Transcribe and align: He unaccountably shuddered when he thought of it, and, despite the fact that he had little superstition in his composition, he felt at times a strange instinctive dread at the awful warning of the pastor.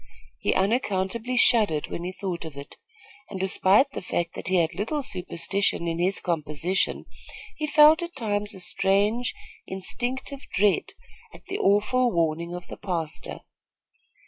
He 0.39 0.55
unaccountably 0.55 1.37
shuddered 1.37 1.89
when 1.91 2.03
he 2.03 2.11
thought 2.11 2.43
of 2.43 2.57
it, 2.57 2.75
and, 3.29 3.39
despite 3.39 3.91
the 3.91 4.01
fact 4.01 4.33
that 4.33 4.47
he 4.47 4.55
had 4.55 4.73
little 4.73 5.03
superstition 5.03 5.87
in 5.87 5.99
his 5.99 6.19
composition, 6.19 7.05
he 7.55 7.67
felt 7.67 8.01
at 8.01 8.15
times 8.15 8.55
a 8.55 8.59
strange 8.59 9.35
instinctive 9.67 10.41
dread 10.55 10.93
at 11.35 11.45
the 11.45 11.59
awful 11.59 12.11
warning 12.11 12.51
of 12.51 12.65
the 12.67 12.77
pastor. 12.77 13.41